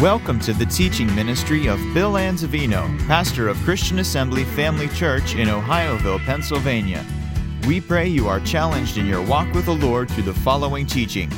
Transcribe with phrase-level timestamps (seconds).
[0.00, 5.48] Welcome to the teaching ministry of Bill Anzavino, pastor of Christian Assembly Family Church in
[5.48, 7.04] Ohioville, Pennsylvania.
[7.66, 11.28] We pray you are challenged in your walk with the Lord through the following teaching.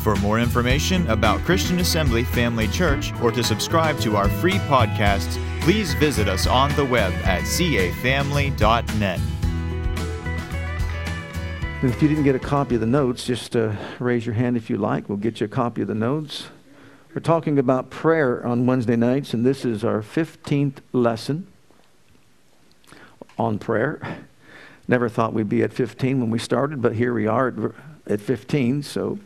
[0.00, 5.36] For more information about Christian Assembly Family Church or to subscribe to our free podcasts,
[5.60, 9.20] please visit us on the web at cafamily.net.
[11.82, 14.70] If you didn't get a copy of the notes, just uh, raise your hand if
[14.70, 15.10] you like.
[15.10, 16.48] We'll get you a copy of the notes.
[17.16, 21.46] We're talking about prayer on Wednesday nights, and this is our 15th lesson
[23.38, 24.18] on prayer.
[24.86, 27.72] Never thought we'd be at 15 when we started, but here we are
[28.06, 29.18] at 15, so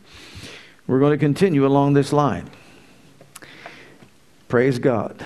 [0.87, 2.49] we're going to continue along this line.
[4.47, 5.25] Praise God.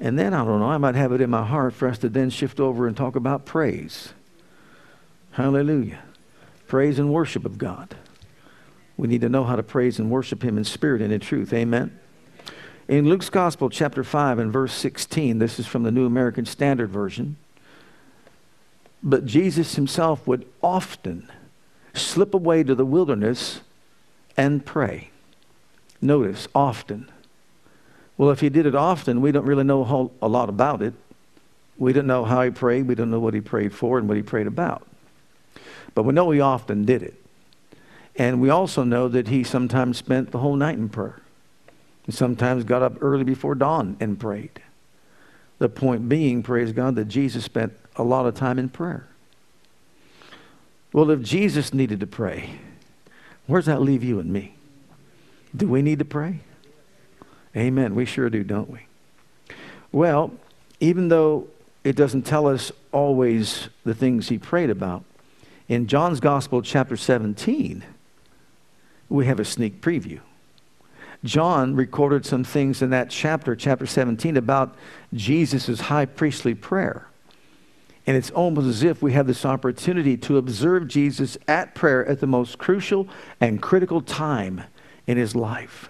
[0.00, 2.08] And then, I don't know, I might have it in my heart for us to
[2.08, 4.14] then shift over and talk about praise.
[5.30, 6.02] Hallelujah.
[6.66, 7.94] Praise and worship of God.
[8.96, 11.52] We need to know how to praise and worship Him in spirit and in truth.
[11.52, 11.98] Amen.
[12.88, 16.90] In Luke's Gospel, chapter 5, and verse 16, this is from the New American Standard
[16.90, 17.36] Version.
[19.02, 21.30] But Jesus Himself would often
[21.94, 23.60] slip away to the wilderness
[24.36, 25.10] and pray.
[26.00, 27.10] Notice, often.
[28.18, 30.82] Well, if He did it often, we don't really know a, whole, a lot about
[30.82, 30.94] it.
[31.78, 34.16] We don't know how He prayed, we don't know what He prayed for and what
[34.16, 34.86] He prayed about.
[35.94, 37.21] But we know He often did it.
[38.16, 41.20] And we also know that he sometimes spent the whole night in prayer.
[42.04, 44.62] He sometimes got up early before dawn and prayed.
[45.58, 49.06] The point being, praise God, that Jesus spent a lot of time in prayer.
[50.92, 52.58] Well, if Jesus needed to pray,
[53.46, 54.56] where does that leave you and me?
[55.56, 56.40] Do we need to pray?
[57.56, 57.94] Amen.
[57.94, 58.86] We sure do, don't we?
[59.90, 60.32] Well,
[60.80, 61.48] even though
[61.84, 65.04] it doesn't tell us always the things he prayed about,
[65.68, 67.84] in John's Gospel, chapter 17,
[69.12, 70.20] we have a sneak preview.
[71.24, 74.74] John recorded some things in that chapter, chapter 17, about
[75.14, 77.06] Jesus' high priestly prayer.
[78.06, 82.18] And it's almost as if we have this opportunity to observe Jesus at prayer at
[82.18, 83.08] the most crucial
[83.40, 84.64] and critical time
[85.06, 85.88] in his life.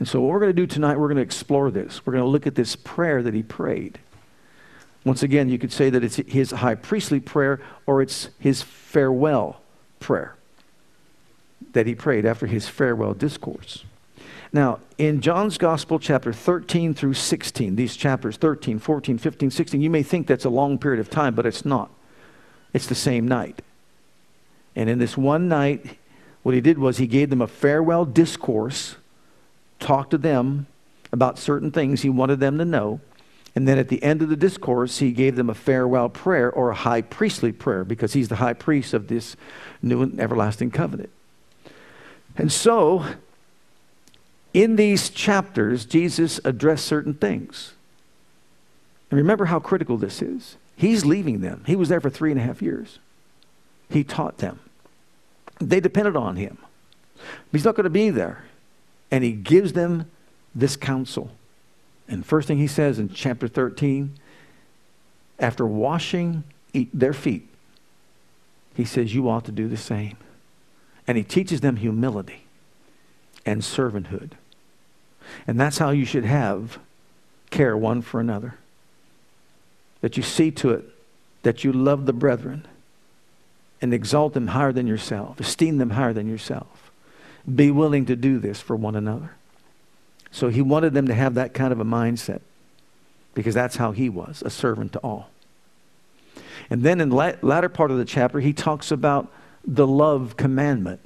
[0.00, 2.04] And so, what we're going to do tonight, we're going to explore this.
[2.04, 4.00] We're going to look at this prayer that he prayed.
[5.04, 9.60] Once again, you could say that it's his high priestly prayer or it's his farewell
[10.00, 10.34] prayer
[11.72, 13.84] that he prayed after his farewell discourse.
[14.52, 19.90] Now, in John's Gospel, chapter 13 through 16, these chapters 13, 14, 15, 16, you
[19.90, 21.90] may think that's a long period of time, but it's not.
[22.72, 23.62] It's the same night.
[24.76, 25.98] And in this one night,
[26.44, 28.96] what he did was he gave them a farewell discourse,
[29.80, 30.66] talked to them
[31.12, 33.00] about certain things he wanted them to know.
[33.56, 36.70] And then at the end of the discourse, he gave them a farewell prayer or
[36.70, 39.36] a high priestly prayer because he's the high priest of this
[39.80, 41.10] new and everlasting covenant.
[42.36, 43.04] And so,
[44.52, 47.74] in these chapters, Jesus addressed certain things.
[49.10, 50.56] And remember how critical this is.
[50.76, 51.62] He's leaving them.
[51.66, 52.98] He was there for three and a half years.
[53.88, 54.58] He taught them.
[55.60, 56.58] They depended on him.
[57.52, 58.44] He's not going to be there.
[59.10, 60.10] And he gives them
[60.54, 61.30] this counsel.
[62.08, 64.14] And first thing he says in chapter 13,
[65.38, 66.44] after washing
[66.92, 67.48] their feet,
[68.74, 70.16] he says, You ought to do the same.
[71.06, 72.44] And he teaches them humility
[73.44, 74.32] and servanthood.
[75.46, 76.78] And that's how you should have
[77.50, 78.56] care one for another.
[80.00, 80.84] That you see to it
[81.42, 82.66] that you love the brethren
[83.80, 86.90] and exalt them higher than yourself, esteem them higher than yourself.
[87.52, 89.32] Be willing to do this for one another.
[90.30, 92.40] So he wanted them to have that kind of a mindset
[93.34, 95.28] because that's how he was, a servant to all.
[96.70, 99.30] And then in the latter part of the chapter, he talks about
[99.66, 101.00] the love commandment.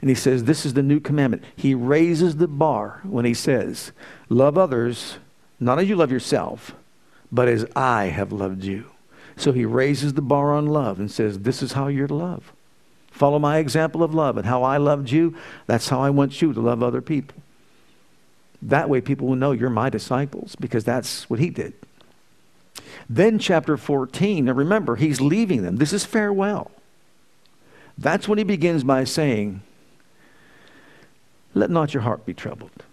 [0.00, 1.44] And he says, This is the new commandment.
[1.56, 3.92] He raises the bar when he says,
[4.28, 5.18] Love others,
[5.60, 6.74] not as you love yourself,
[7.32, 8.86] but as I have loved you.
[9.36, 12.52] So he raises the bar on love and says, This is how you're to love.
[13.10, 15.36] Follow my example of love and how I loved you.
[15.66, 17.40] That's how I want you to love other people.
[18.60, 21.74] That way, people will know you're my disciples because that's what he did.
[23.08, 25.76] Then, chapter 14, now remember, he's leaving them.
[25.76, 26.70] This is farewell.
[27.96, 29.62] That's when he begins by saying,
[31.54, 32.84] Let not your heart be troubled.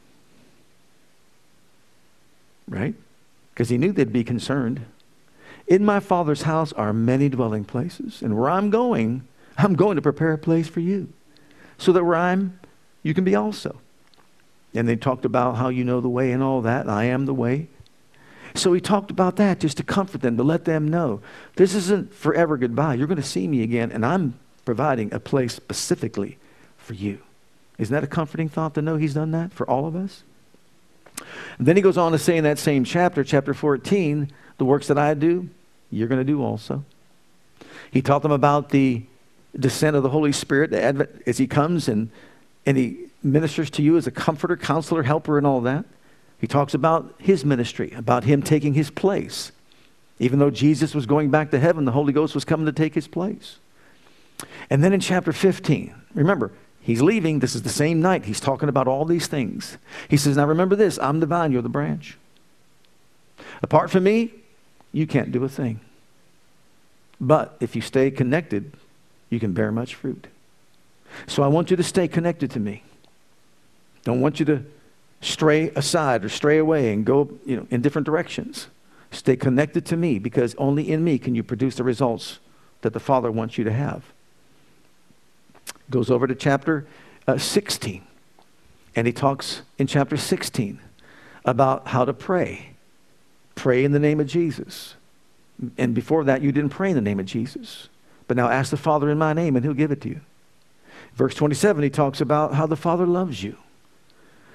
[2.67, 2.95] Right?
[3.53, 4.85] Because he knew they'd be concerned.
[5.67, 9.27] In my Father's house are many dwelling places, and where I'm going,
[9.57, 11.11] I'm going to prepare a place for you,
[11.77, 12.59] so that where I'm,
[13.03, 13.79] you can be also.
[14.73, 16.87] And they talked about how you know the way and all that.
[16.87, 17.67] I am the way.
[18.55, 21.21] So he talked about that just to comfort them, to let them know
[21.55, 22.95] this isn't forever goodbye.
[22.95, 26.37] You're going to see me again, and I'm providing a place specifically
[26.77, 27.19] for you.
[27.77, 30.23] Isn't that a comforting thought to know He's done that for all of us?
[31.57, 34.87] And then he goes on to say in that same chapter, chapter 14, the works
[34.87, 35.49] that I do,
[35.91, 36.83] you're going to do also.
[37.91, 39.03] He taught them about the
[39.57, 42.09] descent of the Holy Spirit as he comes and,
[42.65, 45.85] and he ministers to you as a comforter, counselor, helper, and all that.
[46.39, 49.51] He talks about his ministry, about him taking his place.
[50.19, 52.95] Even though Jesus was going back to heaven, the Holy Ghost was coming to take
[52.95, 53.59] his place.
[54.69, 56.51] And then in chapter 15, remember,
[56.81, 57.39] he's leaving.
[57.39, 58.25] This is the same night.
[58.25, 59.77] He's talking about all these things.
[60.09, 62.17] He says, Now remember this I'm the vine, you're the branch.
[63.61, 64.31] Apart from me,
[64.91, 65.79] you can't do a thing.
[67.19, 68.73] But if you stay connected,
[69.29, 70.27] you can bear much fruit.
[71.27, 72.83] So I want you to stay connected to me.
[74.03, 74.63] Don't want you to
[75.21, 78.67] stray aside or stray away and go you know, in different directions.
[79.11, 82.39] Stay connected to me because only in me can you produce the results
[82.81, 84.03] that the Father wants you to have.
[85.91, 86.87] Goes over to chapter
[87.27, 88.01] uh, 16,
[88.95, 90.79] and he talks in chapter 16
[91.45, 92.71] about how to pray.
[93.55, 94.95] Pray in the name of Jesus.
[95.77, 97.89] And before that, you didn't pray in the name of Jesus.
[98.27, 100.21] But now ask the Father in my name, and he'll give it to you.
[101.13, 103.57] Verse 27, he talks about how the Father loves you.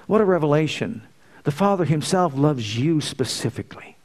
[0.07, 1.03] What a revelation.
[1.45, 3.97] The Father himself loves you specifically.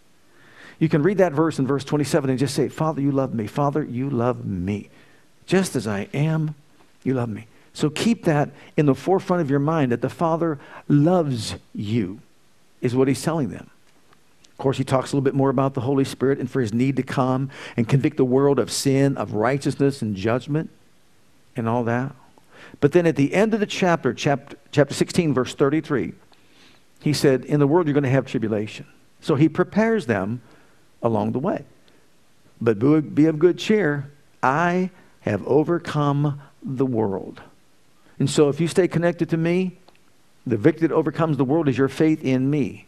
[0.80, 3.48] You can read that verse in verse 27 and just say, Father, you love me.
[3.48, 4.90] Father, you love me.
[5.46, 6.56] Just as I am,
[7.04, 7.48] you love me.
[7.74, 12.20] So keep that in the forefront of your mind that the Father loves you,
[12.82, 13.70] is what he's telling them.
[14.52, 16.74] Of course, he talks a little bit more about the Holy Spirit and for his
[16.74, 20.70] need to come and convict the world of sin, of righteousness, and judgment,
[21.56, 22.14] and all that.
[22.80, 26.14] But then at the end of the chapter, chapter, chapter 16, verse 33,
[27.02, 28.86] he said, In the world you're going to have tribulation.
[29.20, 30.42] So he prepares them
[31.02, 31.66] along the way.
[32.60, 32.80] But
[33.16, 34.12] be of good cheer.
[34.44, 37.42] I have overcome the world.
[38.20, 39.78] And so if you stay connected to me,
[40.46, 42.88] the victory that overcomes the world is your faith in me.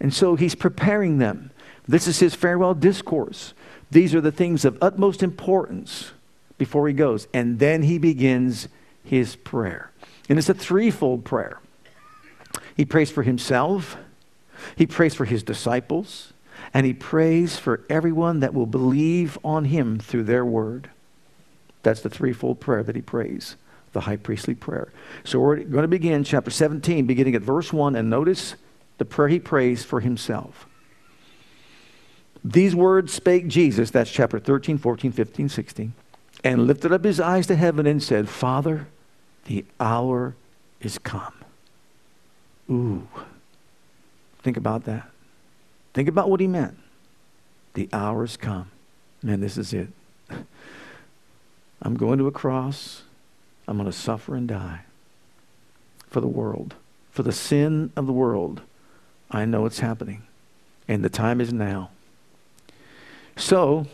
[0.00, 1.50] And so he's preparing them.
[1.88, 3.54] This is his farewell discourse.
[3.90, 6.12] These are the things of utmost importance
[6.58, 7.28] before he goes.
[7.32, 8.68] And then he begins
[9.04, 9.90] his prayer.
[10.28, 11.60] And it's a threefold prayer.
[12.76, 13.96] He prays for himself,
[14.74, 16.32] he prays for his disciples,
[16.74, 20.90] and he prays for everyone that will believe on him through their word.
[21.86, 23.54] That's the threefold prayer that he prays,
[23.92, 24.92] the high priestly prayer.
[25.22, 28.56] So we're going to begin chapter 17, beginning at verse 1, and notice
[28.98, 30.66] the prayer he prays for himself.
[32.42, 35.92] These words spake Jesus, that's chapter 13, 14, 15, 16,
[36.42, 38.88] and lifted up his eyes to heaven and said, Father,
[39.44, 40.34] the hour
[40.80, 41.34] is come.
[42.68, 43.06] Ooh.
[44.42, 45.08] Think about that.
[45.94, 46.76] Think about what he meant.
[47.74, 48.72] The hour hour's come.
[49.22, 49.86] Man, this is it.
[51.86, 53.02] I'm going to a cross.
[53.68, 54.80] I'm going to suffer and die
[56.08, 56.74] for the world,
[57.12, 58.60] for the sin of the world.
[59.30, 60.24] I know it's happening,
[60.88, 61.90] and the time is now.
[63.36, 63.86] So,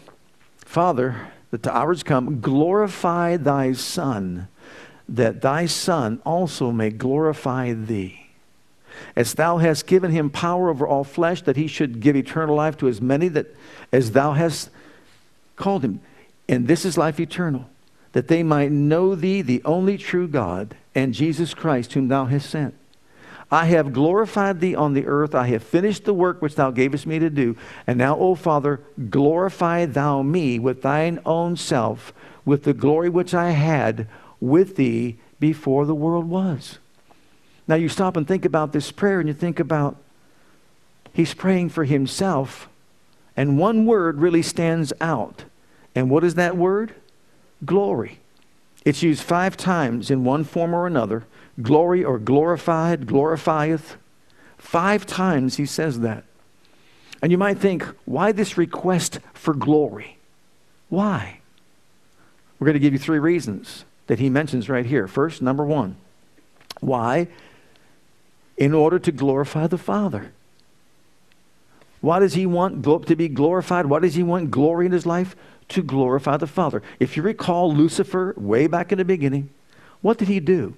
[0.58, 2.40] Father, that the hour's come.
[2.40, 4.48] Glorify thy Son
[5.06, 8.30] that thy Son also may glorify thee.
[9.14, 12.78] As thou hast given him power over all flesh, that he should give eternal life
[12.78, 13.54] to as many that
[13.92, 14.70] as thou hast
[15.56, 16.00] called him.
[16.48, 17.68] And this is life eternal,
[18.12, 22.50] that they might know thee, the only true God, and Jesus Christ, whom thou hast
[22.50, 22.74] sent.
[23.50, 25.34] I have glorified thee on the earth.
[25.34, 27.54] I have finished the work which thou gavest me to do.
[27.86, 32.14] And now, O Father, glorify thou me with thine own self,
[32.46, 34.08] with the glory which I had
[34.40, 36.78] with thee before the world was.
[37.68, 39.96] Now you stop and think about this prayer and you think about
[41.12, 42.68] he's praying for himself,
[43.36, 45.44] and one word really stands out.
[45.94, 46.94] And what is that word?
[47.64, 48.18] Glory.
[48.84, 51.24] It's used five times in one form or another
[51.60, 53.96] glory or glorified, glorifieth.
[54.56, 56.24] Five times he says that.
[57.20, 60.16] And you might think, why this request for glory?
[60.88, 61.40] Why?
[62.58, 65.06] We're going to give you three reasons that he mentions right here.
[65.06, 65.96] First, number one.
[66.80, 67.28] Why?
[68.56, 70.32] In order to glorify the Father.
[72.00, 73.86] Why does he want to be glorified?
[73.86, 75.36] Why does he want glory in his life?
[75.72, 76.82] To glorify the Father.
[77.00, 79.48] If you recall Lucifer way back in the beginning,
[80.02, 80.74] what did he do?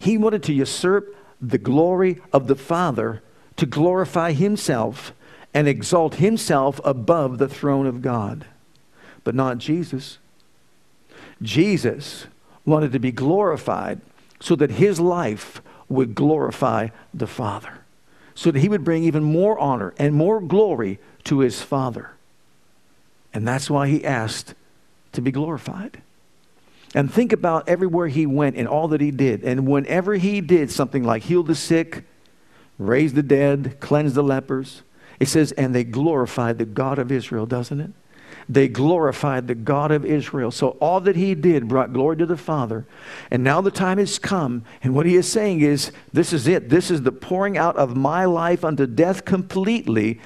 [0.00, 3.22] He wanted to usurp the glory of the Father
[3.56, 5.12] to glorify himself
[5.52, 8.46] and exalt himself above the throne of God.
[9.22, 10.16] But not Jesus.
[11.42, 12.26] Jesus
[12.64, 14.00] wanted to be glorified
[14.40, 17.80] so that his life would glorify the Father,
[18.34, 22.12] so that he would bring even more honor and more glory to his Father.
[23.32, 24.54] And that's why he asked
[25.12, 26.02] to be glorified.
[26.94, 29.44] And think about everywhere he went and all that he did.
[29.44, 32.04] And whenever he did something like heal the sick,
[32.78, 34.82] raise the dead, cleanse the lepers.
[35.20, 37.90] It says, and they glorified the God of Israel, doesn't it?
[38.48, 40.50] They glorified the God of Israel.
[40.50, 42.86] So all that he did brought glory to the Father.
[43.30, 44.64] And now the time has come.
[44.82, 46.70] And what he is saying is, this is it.
[46.70, 50.20] This is the pouring out of my life unto death completely.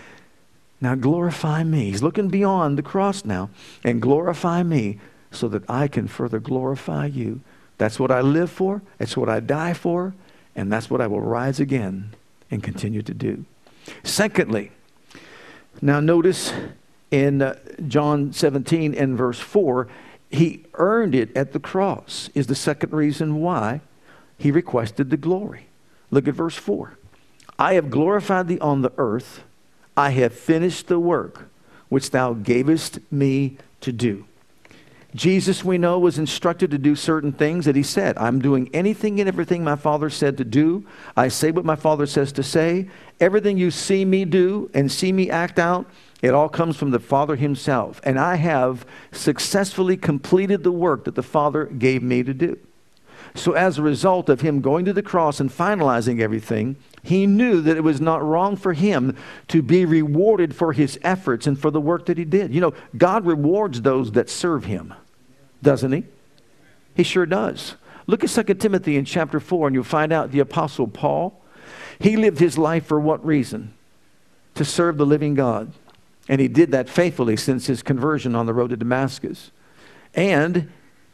[0.82, 1.90] Now glorify me.
[1.90, 3.50] He's looking beyond the cross now.
[3.84, 4.98] And glorify me
[5.30, 7.40] so that I can further glorify you.
[7.78, 8.82] That's what I live for.
[8.98, 10.12] That's what I die for.
[10.56, 12.14] And that's what I will rise again
[12.50, 13.44] and continue to do.
[14.02, 14.72] Secondly,
[15.80, 16.52] now notice
[17.12, 19.86] in uh, John 17 and verse 4,
[20.30, 23.82] he earned it at the cross, is the second reason why
[24.36, 25.66] he requested the glory.
[26.10, 26.98] Look at verse 4.
[27.58, 29.44] I have glorified thee on the earth,
[29.96, 31.48] I have finished the work
[31.88, 34.26] which thou gavest me to do.
[35.14, 38.16] Jesus, we know, was instructed to do certain things that he said.
[38.16, 40.86] I'm doing anything and everything my Father said to do.
[41.14, 42.88] I say what my Father says to say.
[43.20, 45.86] Everything you see me do and see me act out,
[46.22, 48.00] it all comes from the Father Himself.
[48.04, 52.58] And I have successfully completed the work that the Father gave me to do.
[53.34, 57.60] So, as a result of Him going to the cross and finalizing everything, He knew
[57.62, 59.16] that it was not wrong for Him
[59.48, 62.52] to be rewarded for His efforts and for the work that He did.
[62.52, 64.92] You know, God rewards those that serve Him,
[65.62, 66.04] doesn't He?
[66.94, 67.76] He sure does.
[68.06, 71.40] Look at 2 Timothy in chapter 4, and you'll find out the Apostle Paul.
[71.98, 73.74] He lived his life for what reason?
[74.56, 75.72] To serve the living God.
[76.28, 79.50] And he did that faithfully since his conversion on the road to Damascus.
[80.14, 80.70] And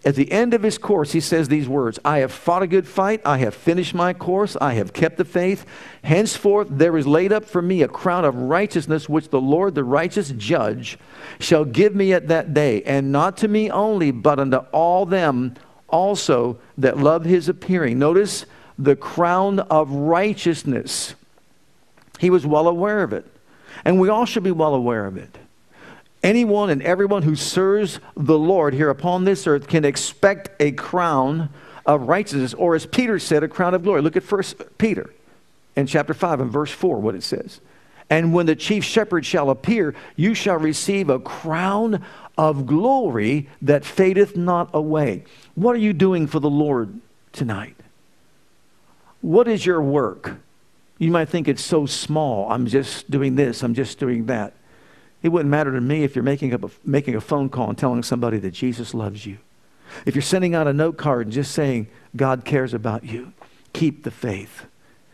[0.09, 2.88] at the end of his course, he says these words I have fought a good
[2.88, 3.21] fight.
[3.27, 4.57] I have finished my course.
[4.59, 5.67] I have kept the faith.
[6.03, 9.85] Henceforth, there is laid up for me a crown of righteousness, which the Lord, the
[9.85, 10.99] righteous judge,
[11.38, 12.83] shall give me at that day.
[12.85, 15.57] And not to me only, but unto all them
[15.88, 17.99] also that love his appearing.
[17.99, 18.47] Notice
[18.79, 21.17] the crown of righteousness.
[22.19, 23.27] He was well aware of it.
[23.85, 25.37] And we all should be well aware of it.
[26.23, 31.49] Anyone and everyone who serves the Lord here upon this earth can expect a crown
[31.87, 34.03] of righteousness, or as Peter said, a crown of glory.
[34.03, 35.11] Look at First Peter
[35.77, 37.61] in chapter 5 and verse 4, what it says.
[38.11, 42.05] And when the chief shepherd shall appear, you shall receive a crown
[42.37, 45.25] of glory that fadeth not away.
[45.55, 47.01] What are you doing for the Lord
[47.33, 47.77] tonight?
[49.21, 50.37] What is your work?
[50.99, 52.51] You might think it's so small.
[52.51, 54.55] I'm just doing this, I'm just doing that.
[55.23, 57.79] It wouldn't matter to me if you're making, up a, making a phone call and
[57.79, 59.39] telling somebody that Jesus loves you.
[60.07, 63.33] If you're sending out a note card and just saying, God cares about you,
[63.73, 64.67] keep the faith.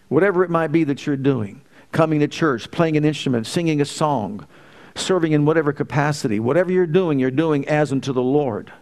[0.09, 3.85] Whatever it might be that you're doing, coming to church, playing an instrument, singing a
[3.85, 4.47] song,
[4.95, 8.73] serving in whatever capacity, whatever you're doing, you're doing as unto the Lord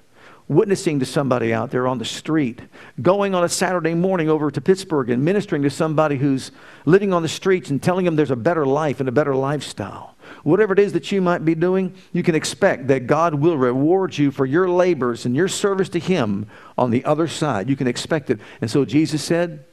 [0.49, 2.61] witnessing to somebody out there on the street,
[3.01, 6.51] going on a Saturday morning over to Pittsburgh and ministering to somebody who's
[6.85, 10.12] living on the streets and telling them there's a better life and a better lifestyle.
[10.43, 14.17] Whatever it is that you might be doing, you can expect that God will reward
[14.17, 16.47] you for your labors and your service to Him
[16.77, 17.69] on the other side.
[17.69, 18.41] You can expect it.
[18.61, 19.65] And so Jesus said,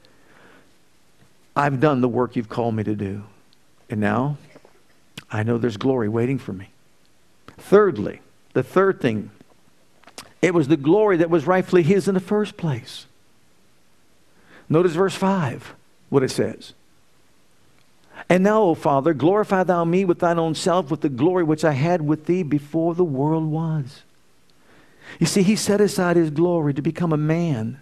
[1.56, 3.24] I've done the work you've called me to do.
[3.88, 4.38] And now
[5.30, 6.70] I know there's glory waiting for me.
[7.58, 8.20] Thirdly,
[8.52, 9.30] the third thing
[10.42, 13.06] it was the glory that was rightfully his in the first place.
[14.68, 15.74] Notice verse 5,
[16.08, 16.72] what it says.
[18.30, 21.64] And now, O Father, glorify thou me with thine own self, with the glory which
[21.64, 24.02] I had with thee before the world was.
[25.18, 27.80] You see, he set aside his glory to become a man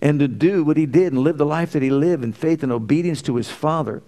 [0.00, 2.62] and to do what he did and live the life that he lived in faith
[2.62, 4.02] and obedience to his Father.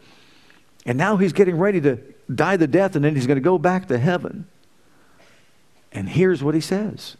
[0.87, 1.99] And now he's getting ready to
[2.35, 4.47] die the death and then he's going to go back to heaven.
[5.93, 7.19] And here's what he says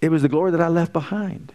[0.00, 1.52] it was the glory that I left behind.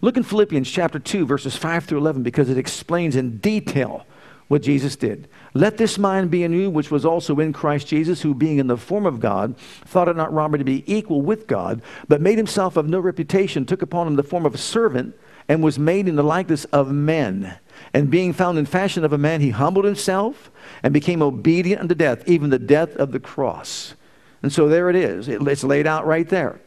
[0.00, 4.06] Look in Philippians chapter 2, verses 5 through 11, because it explains in detail
[4.50, 5.28] what Jesus did.
[5.54, 8.66] Let this mind be in you, which was also in Christ Jesus, who being in
[8.66, 12.36] the form of God, thought it not robbery to be equal with God, but made
[12.36, 15.14] himself of no reputation, took upon him the form of a servant,
[15.48, 17.58] and was made in the likeness of men.
[17.94, 20.50] And being found in fashion of a man, he humbled himself
[20.82, 23.94] and became obedient unto death, even the death of the cross.
[24.42, 25.28] And so there it is.
[25.28, 26.60] It's laid out right there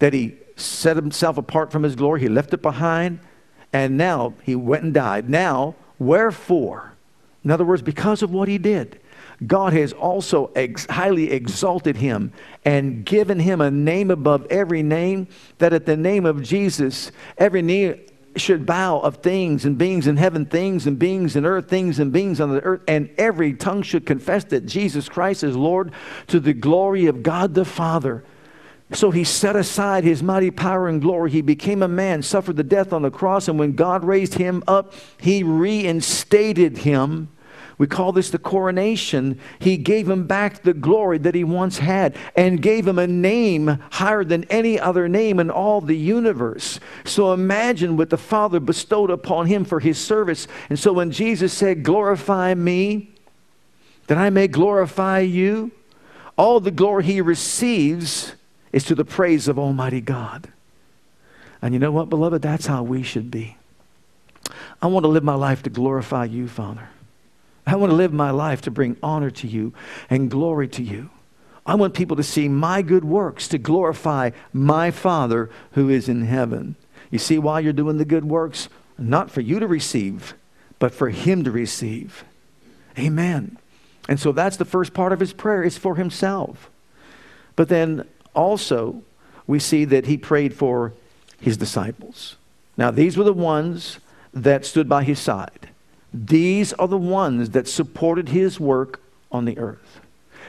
[0.00, 3.20] that he set himself apart from his glory, he left it behind,
[3.72, 5.30] and now he went and died.
[5.30, 6.89] Now, wherefore?
[7.44, 9.00] In other words, because of what he did,
[9.46, 12.32] God has also ex- highly exalted him
[12.64, 15.28] and given him a name above every name,
[15.58, 17.94] that at the name of Jesus, every knee
[18.36, 22.12] should bow of things and beings in heaven, things and beings in earth, things and
[22.12, 25.92] beings on the earth, and every tongue should confess that Jesus Christ is Lord
[26.28, 28.24] to the glory of God the Father.
[28.92, 31.30] So he set aside his mighty power and glory.
[31.30, 34.64] He became a man, suffered the death on the cross, and when God raised him
[34.66, 37.28] up, he reinstated him
[37.80, 39.40] We call this the coronation.
[39.58, 43.78] He gave him back the glory that he once had and gave him a name
[43.92, 46.78] higher than any other name in all the universe.
[47.06, 50.46] So imagine what the Father bestowed upon him for his service.
[50.68, 53.14] And so when Jesus said, Glorify me,
[54.08, 55.70] that I may glorify you,
[56.36, 58.34] all the glory he receives
[58.72, 60.48] is to the praise of Almighty God.
[61.62, 62.42] And you know what, beloved?
[62.42, 63.56] That's how we should be.
[64.80, 66.88] I want to live my life to glorify you, Father.
[67.66, 69.72] I want to live my life to bring honor to you
[70.08, 71.10] and glory to you.
[71.66, 76.22] I want people to see my good works to glorify my Father who is in
[76.22, 76.76] heaven.
[77.10, 78.68] You see why you're doing the good works?
[78.96, 80.34] Not for you to receive,
[80.78, 82.24] but for Him to receive.
[82.98, 83.58] Amen.
[84.08, 86.68] And so that's the first part of his prayer, is for himself.
[87.54, 89.02] But then also,
[89.46, 90.92] we see that he prayed for
[91.40, 92.36] his disciples.
[92.76, 93.98] Now, these were the ones
[94.32, 95.70] that stood by his side.
[96.12, 100.00] These are the ones that supported his work on the earth.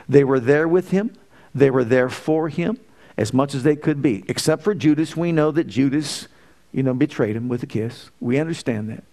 [0.08, 1.16] They were there with him,
[1.54, 2.80] they were there for him
[3.18, 4.24] as much as they could be.
[4.28, 6.28] Except for Judas, we know that Judas,
[6.72, 8.10] you know, betrayed him with a kiss.
[8.20, 9.04] We understand that.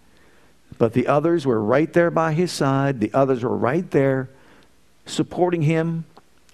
[0.78, 3.00] But the others were right there by his side.
[3.00, 4.28] The others were right there
[5.06, 6.04] supporting him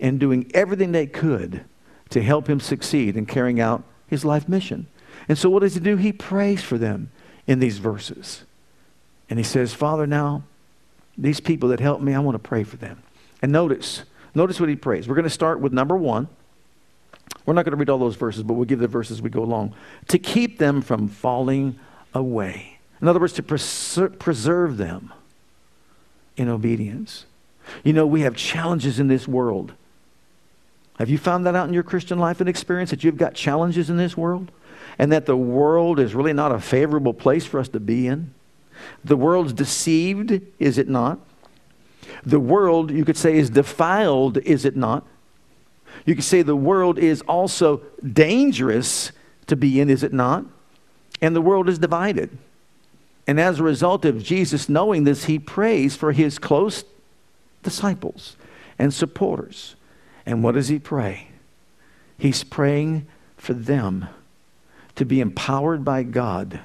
[0.00, 1.64] and doing everything they could
[2.10, 4.86] to help him succeed in carrying out his life mission.
[5.28, 5.96] And so, what does he do?
[5.96, 7.10] He prays for them
[7.46, 8.44] in these verses.
[9.30, 10.42] And he says, Father, now,
[11.16, 13.02] these people that helped me, I want to pray for them.
[13.40, 14.02] And notice,
[14.34, 15.08] notice what he prays.
[15.08, 16.28] We're going to start with number one.
[17.46, 19.30] We're not going to read all those verses, but we'll give the verses as we
[19.30, 19.74] go along.
[20.08, 21.78] To keep them from falling
[22.12, 22.78] away.
[23.00, 25.12] In other words, to preserve them
[26.36, 27.26] in obedience.
[27.82, 29.72] You know, we have challenges in this world.
[30.98, 33.90] Have you found that out in your Christian life and experience that you've got challenges
[33.90, 34.50] in this world?
[34.98, 38.32] And that the world is really not a favorable place for us to be in?
[39.04, 41.18] The world's deceived, is it not?
[42.24, 45.04] The world, you could say, is defiled, is it not?
[46.04, 49.10] You could say the world is also dangerous
[49.46, 50.44] to be in, is it not?
[51.20, 52.36] And the world is divided.
[53.26, 56.84] And as a result of Jesus knowing this, he prays for his close
[57.62, 58.36] disciples
[58.78, 59.76] and supporters.
[60.26, 61.28] And what does he pray?
[62.18, 63.06] He's praying
[63.36, 64.08] for them
[64.94, 66.60] to be empowered by God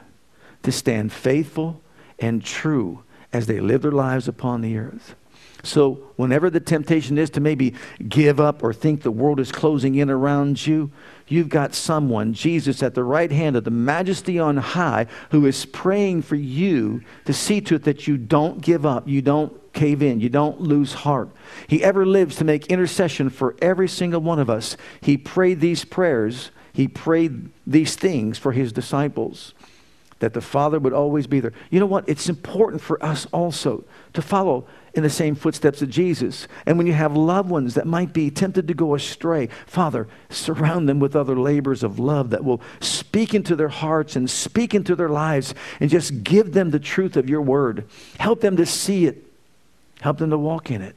[0.63, 1.81] to stand faithful
[2.19, 5.15] and true as they live their lives upon the earth.
[5.63, 7.73] So, whenever the temptation is to maybe
[8.07, 10.89] give up or think the world is closing in around you,
[11.27, 15.65] you've got someone, Jesus, at the right hand of the majesty on high, who is
[15.65, 20.01] praying for you to see to it that you don't give up, you don't cave
[20.01, 21.29] in, you don't lose heart.
[21.67, 24.77] He ever lives to make intercession for every single one of us.
[25.01, 29.53] He prayed these prayers, he prayed these things for his disciples
[30.19, 31.53] that the Father would always be there.
[31.69, 32.07] You know what?
[32.07, 36.47] It's important for us also to follow in the same footsteps of Jesus.
[36.65, 40.89] And when you have loved ones that might be tempted to go astray, Father, surround
[40.89, 44.95] them with other labors of love that will speak into their hearts and speak into
[44.95, 47.87] their lives and just give them the truth of your word.
[48.17, 49.23] Help them to see it,
[50.01, 50.95] help them to walk in it.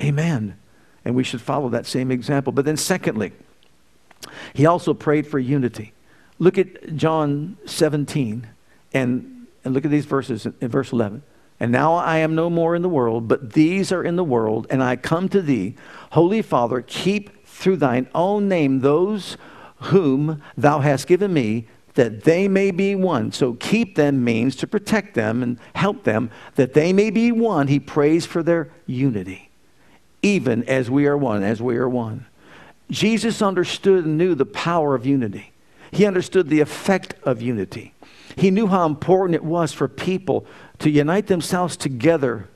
[0.00, 0.56] Amen.
[1.04, 2.52] And we should follow that same example.
[2.52, 3.32] But then, secondly,
[4.52, 5.92] he also prayed for unity.
[6.38, 8.46] Look at John 17
[8.92, 11.22] and, and look at these verses in verse 11.
[11.60, 14.68] And now I am no more in the world, but these are in the world,
[14.70, 15.74] and I come to thee.
[16.12, 19.36] Holy Father, keep through thine own name those
[19.82, 23.32] whom thou hast given me, that they may be one.
[23.32, 27.66] So keep them means to protect them and help them, that they may be one.
[27.66, 29.50] He prays for their unity,
[30.22, 32.26] even as we are one, as we are one.
[32.88, 35.52] Jesus understood and knew the power of unity.
[35.90, 37.94] He understood the effect of unity.
[38.36, 40.46] He knew how important it was for people
[40.78, 42.48] to unite themselves together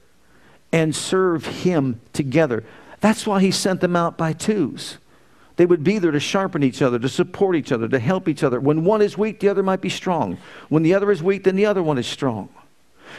[0.70, 2.64] and serve Him together.
[3.00, 4.98] That's why He sent them out by twos.
[5.56, 8.42] They would be there to sharpen each other, to support each other, to help each
[8.42, 8.58] other.
[8.58, 10.38] When one is weak, the other might be strong.
[10.68, 12.48] When the other is weak, then the other one is strong.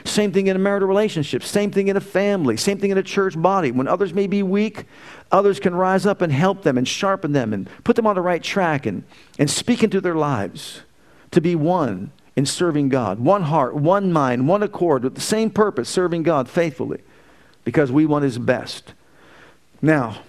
[0.05, 1.43] Same thing in a marital relationship.
[1.43, 2.57] Same thing in a family.
[2.57, 3.71] Same thing in a church body.
[3.71, 4.85] When others may be weak,
[5.31, 8.21] others can rise up and help them and sharpen them and put them on the
[8.21, 9.03] right track and,
[9.39, 10.81] and speak into their lives
[11.31, 13.19] to be one in serving God.
[13.19, 17.01] One heart, one mind, one accord with the same purpose, serving God faithfully
[17.63, 18.93] because we want His best.
[19.81, 20.21] Now,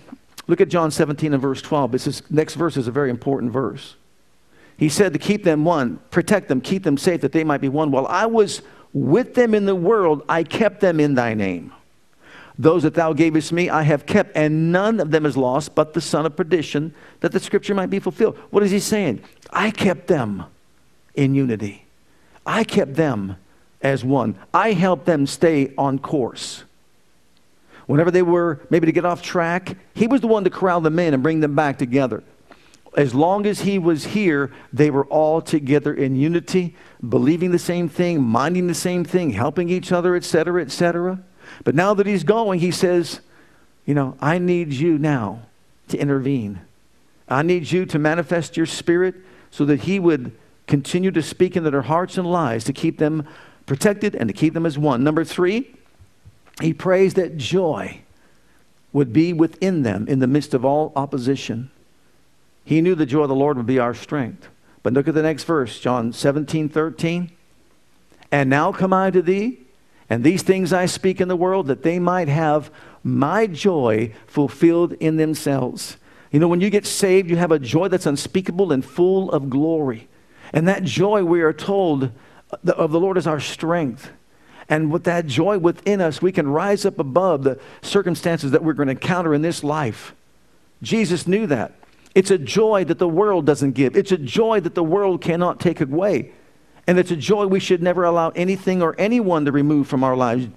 [0.46, 1.92] look at John 17 and verse 12.
[1.92, 3.96] This is, next verse is a very important verse.
[4.76, 7.68] He said to keep them one, protect them, keep them safe, that they might be
[7.68, 7.90] one.
[7.90, 8.62] While I was
[8.94, 11.72] with them in the world, I kept them in thy name.
[12.56, 15.92] Those that thou gavest me, I have kept, and none of them is lost but
[15.92, 18.38] the son of perdition, that the scripture might be fulfilled.
[18.50, 19.22] What is he saying?
[19.50, 20.44] I kept them
[21.16, 21.84] in unity.
[22.46, 23.36] I kept them
[23.82, 24.36] as one.
[24.54, 26.62] I helped them stay on course.
[27.86, 30.98] Whenever they were maybe to get off track, he was the one to corral them
[31.00, 32.22] in and bring them back together.
[32.96, 36.76] As long as he was here, they were all together in unity,
[37.06, 41.20] believing the same thing, minding the same thing, helping each other, etc., etc.
[41.64, 43.20] But now that he's going, he says,
[43.84, 45.42] You know, I need you now
[45.88, 46.60] to intervene.
[47.28, 49.14] I need you to manifest your spirit
[49.50, 50.32] so that he would
[50.66, 53.26] continue to speak into their hearts and lives to keep them
[53.66, 55.02] protected and to keep them as one.
[55.02, 55.74] Number three,
[56.60, 58.00] he prays that joy
[58.92, 61.70] would be within them in the midst of all opposition.
[62.64, 64.48] He knew the joy of the Lord would be our strength.
[64.82, 67.30] But look at the next verse, John 17, 13.
[68.32, 69.60] And now come I to thee,
[70.10, 72.70] and these things I speak in the world, that they might have
[73.02, 75.96] my joy fulfilled in themselves.
[76.30, 79.48] You know, when you get saved, you have a joy that's unspeakable and full of
[79.48, 80.08] glory.
[80.52, 82.10] And that joy, we are told,
[82.50, 84.10] of the Lord is our strength.
[84.68, 88.72] And with that joy within us, we can rise up above the circumstances that we're
[88.72, 90.14] going to encounter in this life.
[90.82, 91.74] Jesus knew that.
[92.14, 95.60] It's a joy that the world doesn't give, it's a joy that the world cannot
[95.60, 96.32] take away.
[96.86, 100.14] And it's a joy we should never allow anything or anyone to remove from our
[100.14, 100.48] lives.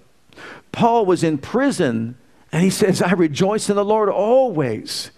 [0.74, 2.18] Paul was in prison,
[2.52, 5.12] and he says, I rejoice in the Lord always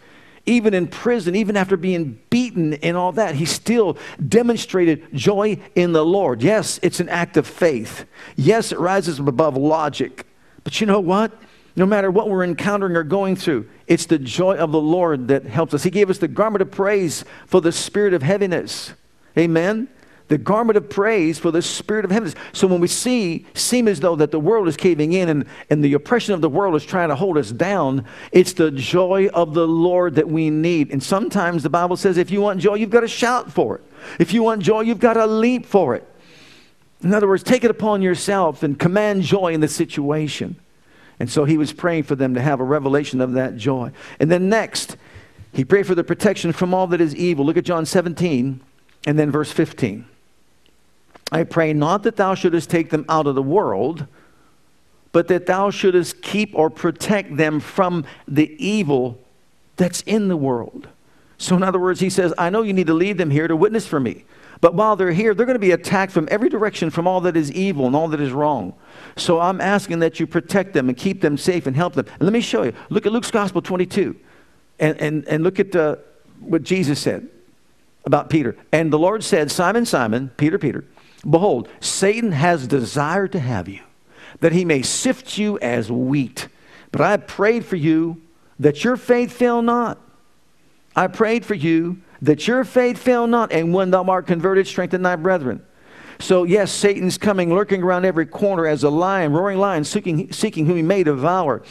[0.49, 3.97] even in prison, even after being beaten and all that, he still
[4.27, 6.41] demonstrated joy in the Lord.
[6.41, 8.05] Yes, it's an act of faith.
[8.35, 10.25] Yes, it rises above logic.
[10.63, 11.31] But you know what?
[11.79, 15.45] No matter what we're encountering or going through, it's the joy of the Lord that
[15.45, 15.81] helps us.
[15.81, 18.91] He gave us the garment of praise for the spirit of heaviness.
[19.37, 19.87] Amen
[20.27, 22.35] the garment of praise for the spirit of heaviness.
[22.53, 25.83] So when we see, seem as though that the world is caving in and, and
[25.83, 29.55] the oppression of the world is trying to hold us down, it's the joy of
[29.55, 30.91] the Lord that we need.
[30.91, 33.83] And sometimes the Bible says if you want joy, you've got to shout for it.
[34.19, 36.07] If you want joy, you've got to leap for it.
[37.01, 40.57] In other words, take it upon yourself and command joy in the situation.
[41.19, 43.91] And so he was praying for them to have a revelation of that joy.
[44.19, 44.95] And then next,
[45.53, 47.45] he prayed for the protection from all that is evil.
[47.45, 48.61] Look at John 17
[49.05, 50.05] and then verse 15.
[51.31, 54.07] I pray not that thou shouldest take them out of the world,
[55.11, 59.19] but that thou shouldest keep or protect them from the evil
[59.75, 60.87] that's in the world.
[61.37, 63.55] So, in other words, he says, I know you need to leave them here to
[63.55, 64.25] witness for me.
[64.61, 67.37] But while they're here, they're going to be attacked from every direction from all that
[67.37, 68.73] is evil and all that is wrong.
[69.15, 72.05] So I'm asking that you protect them and keep them safe and help them.
[72.13, 72.73] And let me show you.
[72.89, 74.17] Look at Luke's Gospel 22
[74.79, 75.95] and, and, and look at uh,
[76.39, 77.29] what Jesus said
[78.05, 78.57] about Peter.
[78.71, 80.83] And the Lord said, Simon, Simon, Peter, Peter,
[81.27, 83.81] Behold, Satan has desired to have you,
[84.39, 86.47] that he may sift you as wheat.
[86.91, 88.21] But I prayed for you
[88.59, 89.99] that your faith fail not.
[90.95, 95.01] I prayed for you that your faith fail not, and when thou art converted, strengthen
[95.01, 95.63] thy brethren.
[96.19, 100.65] So, yes, Satan's coming, lurking around every corner as a lion, roaring lion, seeking, seeking
[100.65, 101.63] whom he may devour.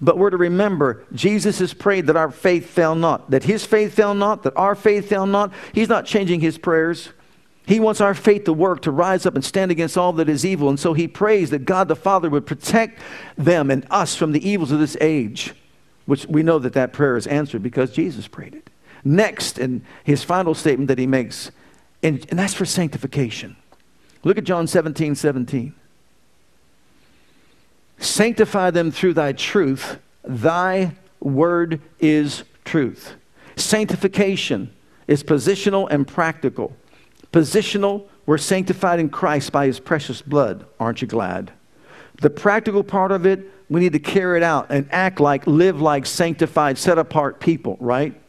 [0.00, 3.92] But we're to remember, Jesus has prayed that our faith fail not, that his faith
[3.92, 5.52] fail not, that our faith fail not.
[5.74, 7.10] He's not changing his prayers.
[7.66, 10.46] He wants our faith to work, to rise up and stand against all that is
[10.46, 10.70] evil.
[10.70, 12.98] And so he prays that God the Father would protect
[13.36, 15.52] them and us from the evils of this age,
[16.06, 18.69] which we know that that prayer is answered because Jesus prayed it.
[19.04, 21.50] Next, and his final statement that he makes,
[22.02, 23.56] and, and that's for sanctification.
[24.22, 25.74] Look at John 17 17.
[27.98, 29.98] Sanctify them through thy truth.
[30.24, 33.14] Thy word is truth.
[33.56, 34.72] Sanctification
[35.06, 36.74] is positional and practical.
[37.32, 40.66] Positional, we're sanctified in Christ by his precious blood.
[40.78, 41.52] Aren't you glad?
[42.20, 45.80] The practical part of it, we need to carry it out and act like, live
[45.80, 48.19] like sanctified, set apart people, right?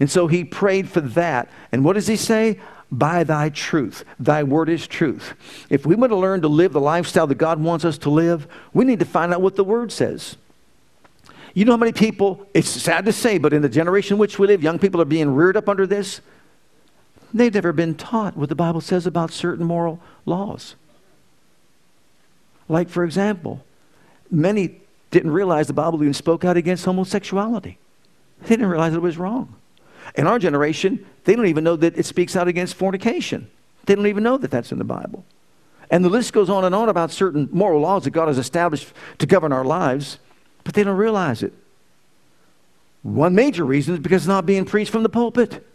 [0.00, 1.48] And so he prayed for that.
[1.70, 2.60] And what does he say?
[2.90, 4.04] By thy truth.
[4.18, 5.34] Thy word is truth.
[5.70, 8.46] If we want to learn to live the lifestyle that God wants us to live,
[8.74, 10.36] we need to find out what the word says.
[11.54, 14.38] You know how many people, it's sad to say, but in the generation in which
[14.38, 16.20] we live, young people are being reared up under this.
[17.34, 20.74] They've never been taught what the Bible says about certain moral laws.
[22.68, 23.64] Like, for example,
[24.30, 27.78] many didn't realize the Bible even spoke out against homosexuality.
[28.42, 29.54] They didn't realize it was wrong.
[30.14, 33.50] In our generation, they don't even know that it speaks out against fornication.
[33.86, 35.24] They don't even know that that's in the Bible.
[35.90, 38.92] And the list goes on and on about certain moral laws that God has established
[39.18, 40.18] to govern our lives,
[40.64, 41.52] but they don't realize it.
[43.02, 45.66] One major reason is because it's not being preached from the pulpit.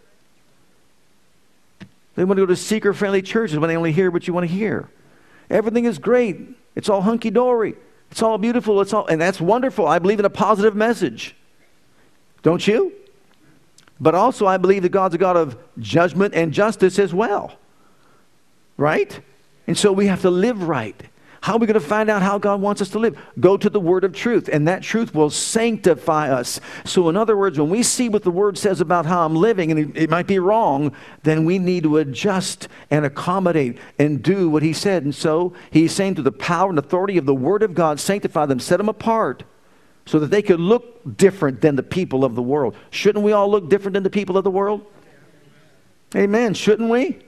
[2.16, 4.48] They want to go to seeker friendly churches when they only hear what you want
[4.48, 4.90] to hear.
[5.50, 6.40] Everything is great.
[6.76, 7.76] It's all hunky dory.
[8.10, 8.82] It's all beautiful.
[8.82, 9.88] It's all, and that's wonderful.
[9.88, 11.36] I believe in a positive message.
[12.42, 12.94] Don't you?
[14.00, 17.58] But also, I believe that God's a God of judgment and justice as well.
[18.78, 19.20] Right?
[19.66, 21.02] And so we have to live right.
[21.42, 23.18] How are we going to find out how God wants us to live?
[23.40, 26.60] Go to the word of truth, and that truth will sanctify us.
[26.84, 29.72] So, in other words, when we see what the word says about how I'm living,
[29.72, 34.64] and it, might be wrong, then we need to adjust and accommodate and do what
[34.64, 35.04] he said.
[35.04, 38.46] And so, he's saying through the power and authority of the word of God, sanctify
[38.46, 39.44] them, set them apart
[40.08, 42.76] so that they could look different than the people of the world.
[42.90, 44.86] Shouldn't we all look different than the people of the world?
[46.16, 46.54] Amen.
[46.54, 47.20] Shouldn't we?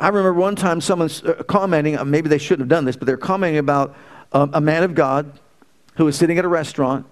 [0.00, 3.06] I remember one time someone uh, commenting, uh, maybe they shouldn't have done this, but
[3.06, 3.94] they're commenting about
[4.32, 5.38] um, a man of God
[5.96, 7.06] who was sitting at a restaurant,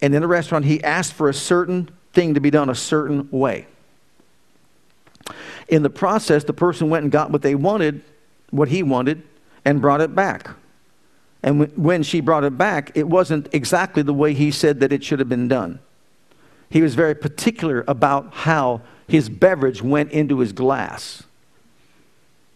[0.00, 3.28] and in the restaurant, he asked for a certain thing to be done a certain
[3.30, 3.66] way.
[5.68, 8.02] In the process, the person went and got what they wanted,
[8.50, 9.22] what he wanted,
[9.66, 10.50] and brought it back.
[11.42, 15.02] And when she brought it back, it wasn't exactly the way he said that it
[15.02, 15.80] should have been done.
[16.70, 21.24] He was very particular about how his beverage went into his glass.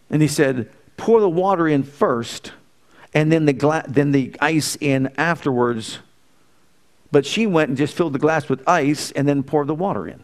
[0.09, 2.53] And he said, pour the water in first,
[3.13, 5.99] and then the, gla- then the ice in afterwards.
[7.11, 10.07] But she went and just filled the glass with ice and then poured the water
[10.07, 10.19] in.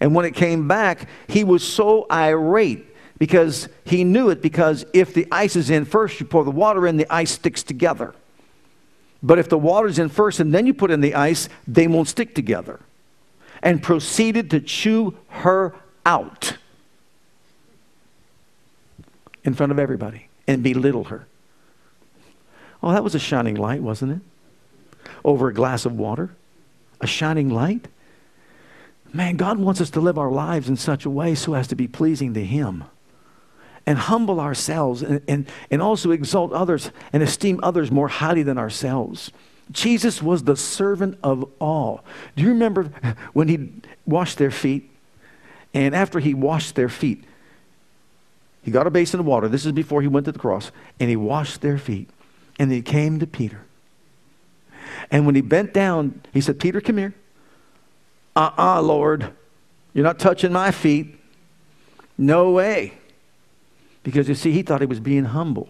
[0.00, 2.89] And when it came back, he was so irate
[3.20, 6.86] because he knew it because if the ice is in first, you pour the water
[6.86, 8.14] in, the ice sticks together.
[9.22, 12.08] But if the water's in first and then you put in the ice, they won't
[12.08, 12.80] stick together.
[13.62, 15.74] And proceeded to chew her
[16.06, 16.56] out
[19.44, 21.26] in front of everybody and belittle her.
[22.82, 25.10] Oh, that was a shining light, wasn't it?
[25.22, 26.30] Over a glass of water.
[27.02, 27.86] A shining light.
[29.12, 31.74] Man, God wants us to live our lives in such a way so as to
[31.74, 32.84] be pleasing to Him
[33.86, 38.58] and humble ourselves and, and, and also exalt others and esteem others more highly than
[38.58, 39.30] ourselves.
[39.70, 42.04] Jesus was the servant of all.
[42.36, 42.90] Do you remember
[43.32, 43.70] when he
[44.04, 44.90] washed their feet?
[45.72, 47.24] And after he washed their feet,
[48.62, 49.48] he got a basin of water.
[49.48, 50.70] This is before he went to the cross.
[50.98, 52.10] And he washed their feet.
[52.58, 53.62] And he came to Peter.
[55.10, 57.14] And when he bent down, he said, Peter, come here.
[58.36, 59.32] Uh uh-uh, uh Lord.
[59.94, 61.16] You're not touching my feet.
[62.18, 62.99] No way.
[64.02, 65.68] Because you see, he thought he was being humble.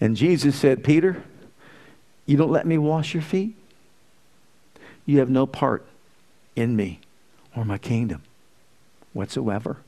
[0.00, 1.22] And Jesus said, Peter,
[2.26, 3.54] you don't let me wash your feet?
[5.04, 5.84] You have no part
[6.56, 7.00] in me
[7.54, 8.22] or my kingdom
[9.12, 9.78] whatsoever.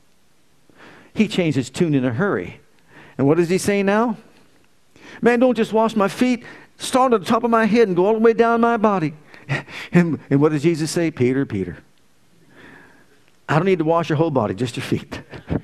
[1.13, 2.59] He changed his tune in a hurry.
[3.17, 4.17] And what does he say now?
[5.21, 6.43] Man, don't just wash my feet.
[6.77, 9.13] Start at the top of my head and go all the way down my body.
[9.91, 11.11] And, and what does Jesus say?
[11.11, 11.77] Peter, Peter.
[13.47, 15.21] I don't need to wash your whole body, just your feet.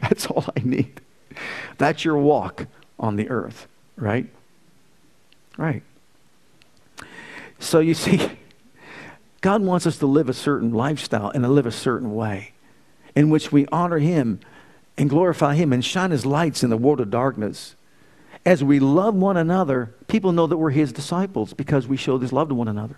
[0.09, 1.01] That's all I need.
[1.77, 2.67] That's your walk
[2.99, 4.27] on the earth, right?
[5.57, 5.83] Right.
[7.59, 8.31] So you see,
[9.41, 12.53] God wants us to live a certain lifestyle and to live a certain way
[13.15, 14.39] in which we honor Him
[14.97, 17.75] and glorify Him and shine His lights in the world of darkness.
[18.45, 22.33] As we love one another, people know that we're His disciples because we show this
[22.33, 22.97] love to one another.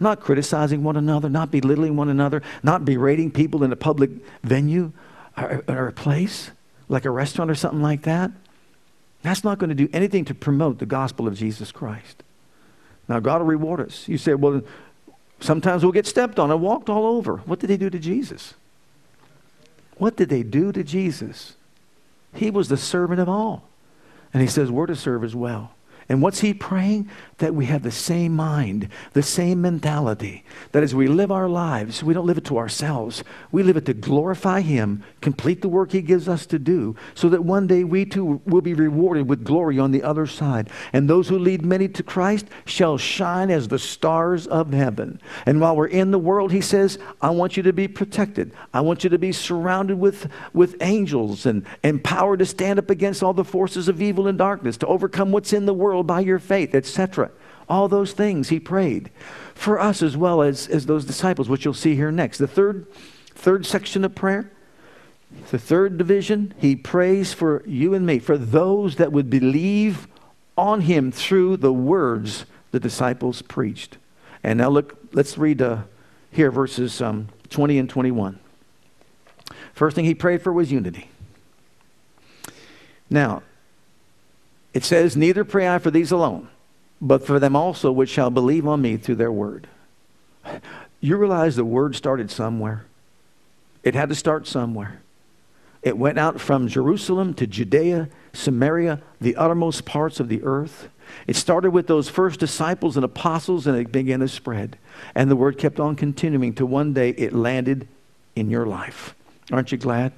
[0.00, 4.10] Not criticizing one another, not belittling one another, not berating people in a public
[4.42, 4.92] venue
[5.68, 6.50] or, a place
[6.88, 8.30] like a restaurant or something like that.
[9.22, 12.22] That's not going to do anything to promote the gospel of Jesus Christ.
[13.08, 14.08] Now, God will reward us.
[14.08, 14.62] You say, well,
[15.40, 17.38] sometimes we'll get stepped on and walked all over.
[17.38, 18.54] What did they do to Jesus?
[19.98, 21.56] What did they do to Jesus?
[22.34, 23.68] He was the servant of all.
[24.32, 25.72] And he says, We're to serve as well.
[26.10, 27.08] And what's he praying?
[27.38, 30.44] That we have the same mind, the same mentality.
[30.72, 33.22] That as we live our lives, we don't live it to ourselves.
[33.52, 37.28] We live it to glorify him, complete the work he gives us to do, so
[37.28, 40.68] that one day we too will be rewarded with glory on the other side.
[40.92, 45.20] And those who lead many to Christ shall shine as the stars of heaven.
[45.46, 48.52] And while we're in the world, he says, I want you to be protected.
[48.74, 53.22] I want you to be surrounded with, with angels and empowered to stand up against
[53.22, 56.38] all the forces of evil and darkness, to overcome what's in the world by your
[56.38, 57.30] faith, etc.
[57.68, 59.10] All those things he prayed
[59.54, 62.38] for us as well as, as those disciples, which you'll see here next.
[62.38, 62.86] The third,
[63.34, 64.50] third section of prayer,
[65.50, 70.08] the third division, he prays for you and me, for those that would believe
[70.56, 73.98] on him through the words the disciples preached.
[74.42, 75.82] And now look, let's read uh,
[76.30, 78.38] here verses um, 20 and 21.
[79.74, 81.08] First thing he prayed for was unity.
[83.08, 83.42] Now,
[84.80, 86.48] it says, Neither pray I for these alone,
[87.02, 89.68] but for them also which shall believe on me through their word.
[91.00, 92.86] You realize the word started somewhere.
[93.82, 95.02] It had to start somewhere.
[95.82, 100.88] It went out from Jerusalem to Judea, Samaria, the uttermost parts of the earth.
[101.26, 104.78] It started with those first disciples and apostles, and it began to spread.
[105.14, 107.86] And the word kept on continuing to one day it landed
[108.34, 109.14] in your life.
[109.52, 110.14] Aren't you glad?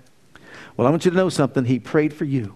[0.76, 1.64] Well, I want you to know something.
[1.64, 2.54] He prayed for you.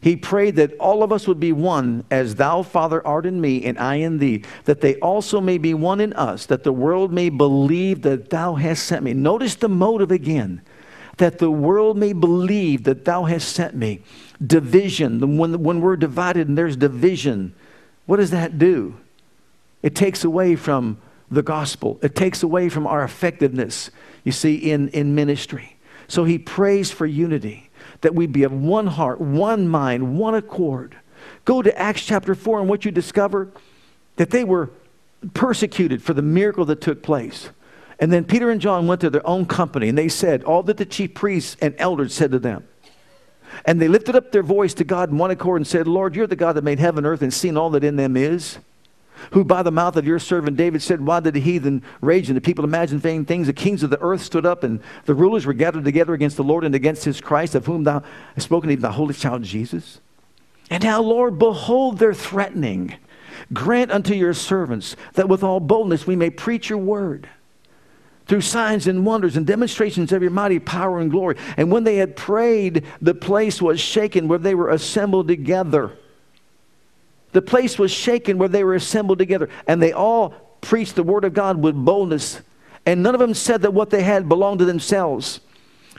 [0.00, 3.64] He prayed that all of us would be one, as thou, Father, art in me,
[3.64, 7.10] and I in thee, that they also may be one in us, that the world
[7.12, 9.14] may believe that thou hast sent me.
[9.14, 10.60] Notice the motive again
[11.18, 14.02] that the world may believe that thou hast sent me.
[14.44, 17.54] Division, when, when we're divided and there's division,
[18.06, 18.96] what does that do?
[19.82, 20.98] It takes away from
[21.30, 23.90] the gospel, it takes away from our effectiveness,
[24.24, 25.76] you see, in, in ministry.
[26.06, 30.96] So he prays for unity, that we be of one heart, one mind, one accord.
[31.44, 33.48] Go to Acts chapter 4, and what you discover
[34.16, 34.70] that they were
[35.32, 37.50] persecuted for the miracle that took place.
[37.98, 40.76] And then Peter and John went to their own company, and they said all that
[40.76, 42.66] the chief priests and elders said to them.
[43.64, 46.26] And they lifted up their voice to God in one accord and said, Lord, you're
[46.26, 48.58] the God that made heaven, and earth, and seen all that in them is.
[49.32, 52.36] Who by the mouth of your servant David said, Why did the heathen rage and
[52.36, 53.46] the people imagine vain things?
[53.46, 56.44] The kings of the earth stood up, and the rulers were gathered together against the
[56.44, 58.02] Lord and against his Christ, of whom thou
[58.34, 60.00] hast spoken, even the holy child Jesus.
[60.70, 62.94] And now, Lord, behold their threatening.
[63.52, 67.28] Grant unto your servants that with all boldness we may preach your word
[68.26, 71.36] through signs and wonders and demonstrations of your mighty power and glory.
[71.56, 75.98] And when they had prayed, the place was shaken where they were assembled together.
[77.34, 79.50] The place was shaken where they were assembled together.
[79.66, 82.40] And they all preached the word of God with boldness.
[82.86, 85.40] And none of them said that what they had belonged to themselves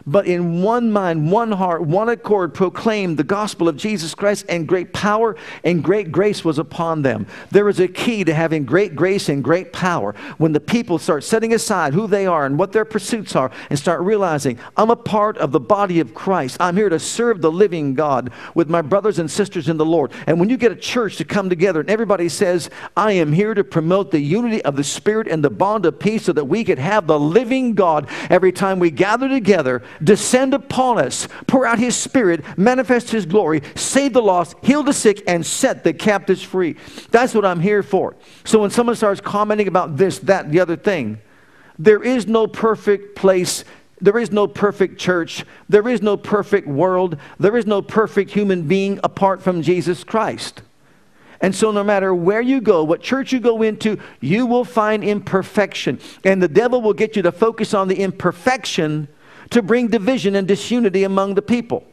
[0.07, 4.67] but in one mind, one heart, one accord proclaimed the gospel of Jesus Christ, and
[4.67, 7.25] great power and great grace was upon them.
[7.51, 11.23] There is a key to having great grace and great power when the people start
[11.23, 14.95] setting aside who they are and what their pursuits are and start realizing, I'm a
[14.95, 16.57] part of the body of Christ.
[16.59, 20.11] I'm here to serve the living God with my brothers and sisters in the Lord.
[20.27, 23.53] And when you get a church to come together and everybody says, I am here
[23.53, 26.63] to promote the unity of the Spirit and the bond of peace so that we
[26.63, 31.79] could have the living God every time we gather together descend upon us, pour out
[31.79, 36.43] his spirit, manifest his glory, save the lost, heal the sick, and set the captives
[36.43, 36.75] free.
[37.11, 38.15] That's what I'm here for.
[38.43, 41.19] So when someone starts commenting about this, that, the other thing,
[41.77, 43.63] there is no perfect place.
[44.01, 45.45] There is no perfect church.
[45.69, 47.17] There is no perfect world.
[47.39, 50.61] There is no perfect human being apart from Jesus Christ.
[51.41, 55.03] And so, no matter where you go, what church you go into, you will find
[55.03, 55.99] imperfection.
[56.23, 59.09] And the devil will get you to focus on the imperfection
[59.51, 61.83] to bring division and disunity among the people.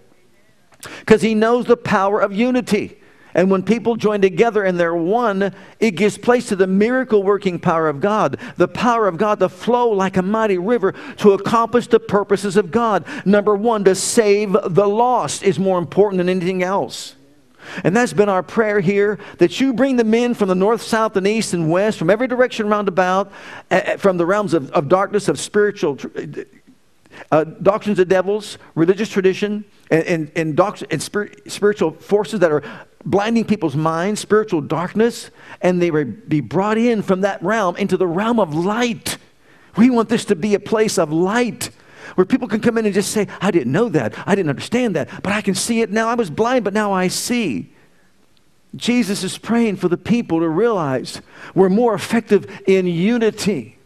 [1.00, 2.98] Because he knows the power of unity.
[3.34, 7.58] And when people join together and they're one, it gives place to the miracle working
[7.58, 11.86] power of God, the power of God to flow like a mighty river to accomplish
[11.86, 13.06] the purposes of God.
[13.24, 17.16] Number one, to save the lost is more important than anything else.
[17.84, 21.16] And that's been our prayer here that you bring the men from the north, south,
[21.16, 23.32] and east and west, from every direction round about,
[23.70, 25.96] uh, from the realms of, of darkness, of spiritual
[27.30, 32.50] uh, doctrines of devils, religious tradition, and, and, and, doct- and spirit, spiritual forces that
[32.50, 32.62] are
[33.04, 37.96] blinding people's minds, spiritual darkness, and they would be brought in from that realm into
[37.96, 39.18] the realm of light.
[39.76, 41.70] We want this to be a place of light
[42.14, 44.96] where people can come in and just say, I didn't know that, I didn't understand
[44.96, 46.08] that, but I can see it now.
[46.08, 47.72] I was blind, but now I see.
[48.74, 51.20] Jesus is praying for the people to realize
[51.54, 53.78] we're more effective in unity.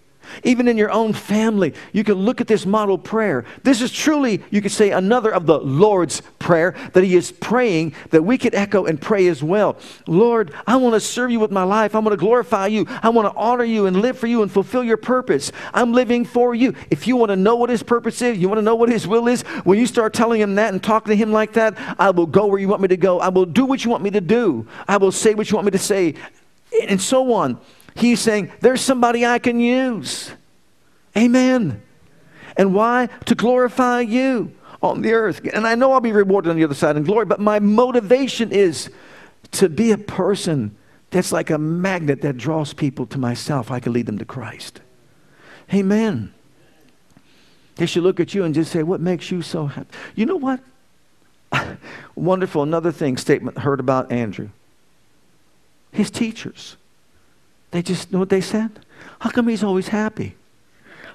[0.44, 3.44] Even in your own family, you can look at this model prayer.
[3.62, 7.94] This is truly, you could say, another of the Lord's Prayer that He is praying
[8.10, 9.76] that we could echo and pray as well.
[10.06, 11.94] Lord, I want to serve you with my life.
[11.94, 12.86] I want to glorify you.
[13.02, 15.50] I want to honor you and live for you and fulfill your purpose.
[15.74, 16.74] I'm living for you.
[16.90, 19.08] If you want to know what His purpose is, you want to know what His
[19.08, 22.10] will is, when you start telling Him that and talking to Him like that, I
[22.10, 23.18] will go where you want me to go.
[23.18, 24.66] I will do what you want me to do.
[24.86, 26.14] I will say what you want me to say,
[26.88, 27.58] and so on.
[27.96, 30.30] He's saying, There's somebody I can use.
[31.16, 31.82] Amen.
[32.56, 33.08] And why?
[33.26, 35.40] To glorify you on the earth.
[35.52, 38.52] And I know I'll be rewarded on the other side in glory, but my motivation
[38.52, 38.90] is
[39.52, 40.76] to be a person
[41.10, 43.70] that's like a magnet that draws people to myself.
[43.70, 44.80] I can lead them to Christ.
[45.72, 46.32] Amen.
[47.76, 49.88] They should look at you and just say, What makes you so happy?
[50.14, 50.60] You know what?
[52.14, 52.62] Wonderful.
[52.62, 54.50] Another thing, statement heard about Andrew.
[55.92, 56.76] His teachers.
[57.70, 58.80] They just know what they said?
[59.20, 60.36] How come he's always happy?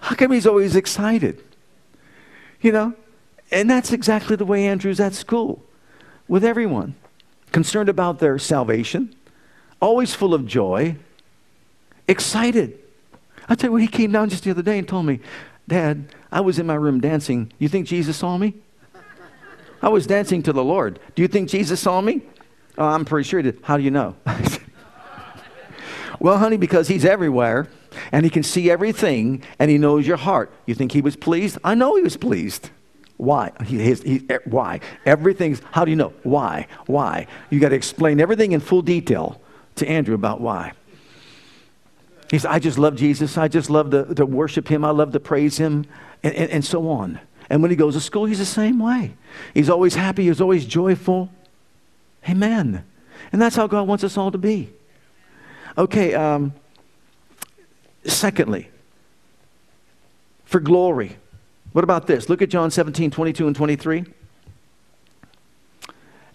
[0.01, 1.43] How come he's always excited?
[2.61, 2.93] You know?
[3.51, 5.63] And that's exactly the way Andrew's at school
[6.27, 6.95] with everyone.
[7.51, 9.13] Concerned about their salvation,
[9.81, 10.95] always full of joy,
[12.07, 12.79] excited.
[13.49, 15.19] I tell you what, he came down just the other day and told me,
[15.67, 17.51] Dad, I was in my room dancing.
[17.59, 18.53] You think Jesus saw me?
[19.81, 20.99] I was dancing to the Lord.
[21.15, 22.21] Do you think Jesus saw me?
[22.77, 23.59] Oh, I'm pretty sure he did.
[23.63, 24.15] How do you know?
[26.21, 27.67] Well, honey, because he's everywhere
[28.11, 30.53] and he can see everything and he knows your heart.
[30.67, 31.57] You think he was pleased?
[31.63, 32.69] I know he was pleased.
[33.17, 33.51] Why?
[33.65, 34.81] He, his, he, why?
[35.03, 36.13] Everything's, how do you know?
[36.21, 36.67] Why?
[36.85, 37.25] Why?
[37.49, 39.41] You got to explain everything in full detail
[39.77, 40.73] to Andrew about why.
[42.29, 43.35] He said, I just love Jesus.
[43.35, 44.85] I just love to, to worship him.
[44.85, 45.87] I love to praise him,
[46.21, 47.19] and, and, and so on.
[47.49, 49.15] And when he goes to school, he's the same way.
[49.55, 50.27] He's always happy.
[50.27, 51.31] He's always joyful.
[52.29, 52.85] Amen.
[53.31, 54.71] And that's how God wants us all to be.
[55.77, 56.53] Okay, um,
[58.03, 58.69] secondly,
[60.45, 61.17] for glory.
[61.71, 62.27] What about this?
[62.27, 64.05] Look at John 17, 22 and 23.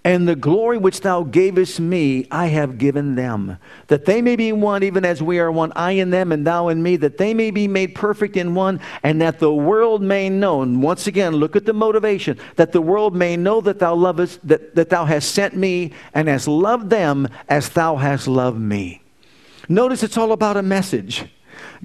[0.06, 3.58] And the glory which thou gavest me, I have given them,
[3.88, 6.68] that they may be one, even as we are one, I in them and thou
[6.68, 10.30] in me, that they may be made perfect in one, and that the world may
[10.30, 10.62] know.
[10.62, 14.46] And once again, look at the motivation that the world may know that thou lovest,
[14.46, 19.02] that, that thou hast sent me, and hast loved them as thou hast loved me.
[19.68, 21.26] Notice it's all about a message.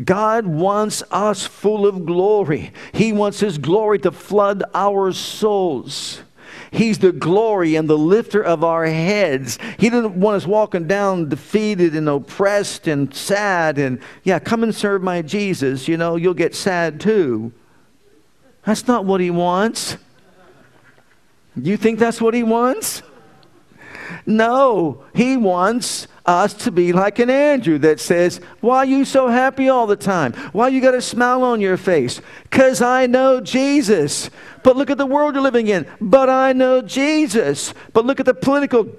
[0.04, 2.72] God wants us full of glory.
[2.94, 6.22] He wants His glory to flood our souls.
[6.72, 9.60] He's the glory and the lifter of our heads.
[9.78, 14.74] He didn't want us walking down defeated and oppressed and sad and, yeah, come and
[14.74, 15.88] serve my Jesus.
[15.88, 17.52] You know, you'll get sad too.
[18.64, 19.98] That's not what He wants.
[21.56, 23.02] You think that's what He wants?
[24.26, 29.28] No, He wants us to be like an Andrew that says, Why are you so
[29.28, 30.34] happy all the time?
[30.52, 32.22] Why you got a smile on your face?
[32.44, 34.30] Because I know Jesus.
[34.64, 35.88] But look at the world you're living in.
[36.00, 37.74] But I know Jesus.
[37.94, 38.96] But look at the political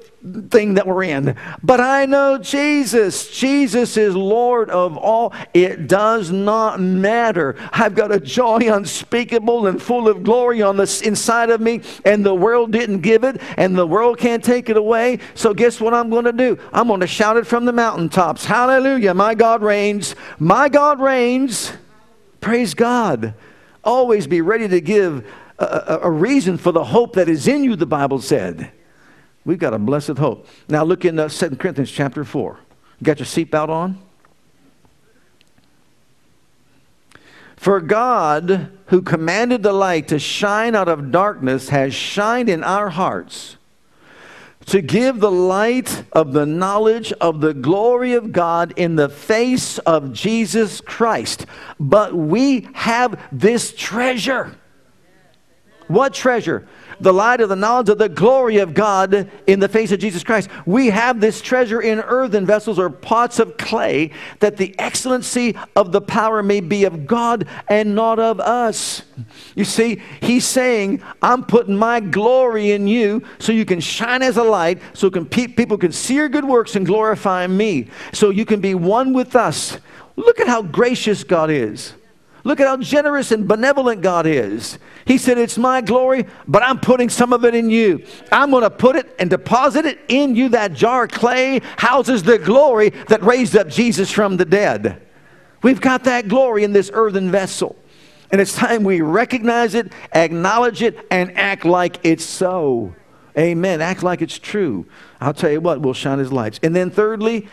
[0.50, 1.36] thing that we're in.
[1.62, 3.30] But I know Jesus.
[3.30, 5.32] Jesus is Lord of all.
[5.54, 7.56] It does not matter.
[7.72, 12.24] I've got a joy unspeakable and full of glory on the inside of me, and
[12.24, 15.18] the world didn't give it, and the world can't take it away.
[15.34, 16.58] So guess what I'm going to do?
[16.72, 18.44] I'm going to shout it from the mountaintops.
[18.44, 19.14] Hallelujah.
[19.14, 20.16] My God reigns.
[20.38, 21.72] My God reigns.
[22.40, 23.34] Praise God.
[23.84, 25.26] Always be ready to give
[25.58, 28.72] a, a, reason for the hope that is in you, the Bible said.
[29.44, 30.46] We've got a blessed hope.
[30.68, 32.58] Now look in uh, 2 Corinthians chapter 4.
[33.00, 33.98] You got your seatbelt on?
[37.56, 42.90] For God, who commanded the light to shine out of darkness, has shined in our
[42.90, 43.56] hearts
[44.66, 49.78] to give the light of the knowledge of the glory of God in the face
[49.80, 51.46] of Jesus Christ.
[51.78, 54.56] But we have this treasure
[55.92, 56.66] what treasure?
[57.02, 60.22] The light of the knowledge of the glory of God in the face of Jesus
[60.22, 60.48] Christ.
[60.64, 65.90] We have this treasure in earthen vessels or pots of clay, that the excellency of
[65.90, 69.02] the power may be of God and not of us.
[69.56, 74.36] You see, he's saying, I'm putting my glory in you so you can shine as
[74.36, 78.30] a light, so can pe- people can see your good works and glorify me, so
[78.30, 79.76] you can be one with us.
[80.14, 81.94] Look at how gracious God is.
[82.44, 84.78] Look at how generous and benevolent God is.
[85.04, 88.04] He said, It's my glory, but I'm putting some of it in you.
[88.32, 90.48] I'm going to put it and deposit it in you.
[90.48, 95.00] That jar of clay houses the glory that raised up Jesus from the dead.
[95.62, 97.76] We've got that glory in this earthen vessel.
[98.32, 102.94] And it's time we recognize it, acknowledge it, and act like it's so.
[103.38, 103.80] Amen.
[103.80, 104.86] Act like it's true.
[105.20, 106.58] I'll tell you what, we'll shine his lights.
[106.62, 107.48] And then, thirdly,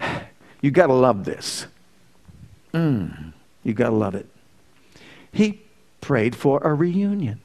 [0.60, 1.66] you got to love this.
[2.74, 3.29] Mm.
[3.62, 4.26] You got to love it.
[5.32, 5.62] He
[6.00, 7.40] prayed for a reunion.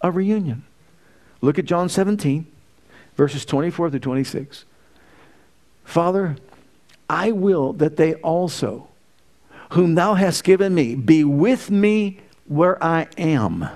[0.00, 0.64] A reunion.
[1.40, 2.46] Look at John 17,
[3.16, 4.64] verses 24 through 26.
[5.84, 6.36] Father,
[7.10, 8.88] I will that they also,
[9.70, 13.68] whom thou hast given me, be with me where I am,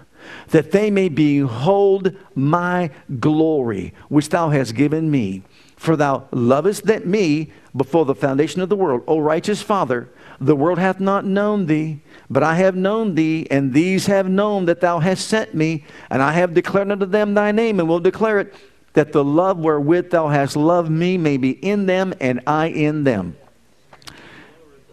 [0.48, 5.42] that they may behold my glory, which thou hast given me.
[5.76, 10.08] For thou lovest that me before the foundation of the world, O righteous Father.
[10.40, 14.66] The world hath not known thee, but I have known thee, and these have known
[14.66, 18.00] that thou hast sent me, and I have declared unto them thy name, and will
[18.00, 18.54] declare it,
[18.92, 23.04] that the love wherewith thou hast loved me may be in them, and I in
[23.04, 23.36] them.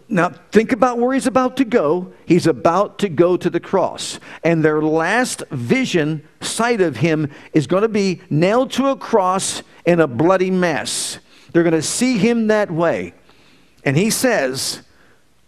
[0.08, 2.12] Now, think about where he's about to go.
[2.26, 4.20] He's about to go to the cross.
[4.42, 9.62] And their last vision, sight of him, is going to be nailed to a cross
[9.86, 11.18] in a bloody mess.
[11.52, 13.14] They're going to see him that way.
[13.84, 14.82] And he says,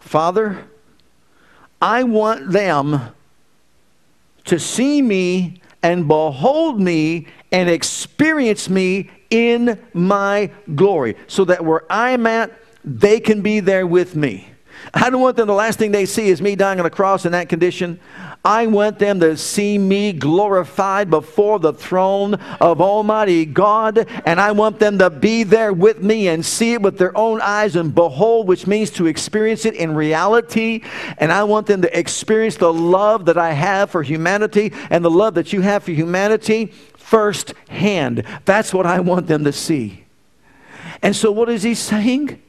[0.07, 0.65] Father,
[1.83, 3.13] I want them
[4.45, 11.85] to see me and behold me and experience me in my glory so that where
[11.91, 12.53] I'm at,
[12.85, 14.49] they can be there with me.
[14.95, 17.27] I don't want them, the last thing they see is me dying on a cross
[17.27, 18.01] in that condition.
[18.45, 24.53] I want them to see me glorified before the throne of Almighty God, and I
[24.53, 27.93] want them to be there with me and see it with their own eyes and
[27.93, 30.83] behold, which means to experience it in reality.
[31.19, 35.11] And I want them to experience the love that I have for humanity and the
[35.11, 36.67] love that you have for humanity
[36.97, 38.23] firsthand.
[38.45, 40.05] That's what I want them to see.
[41.03, 42.41] And so, what is he saying?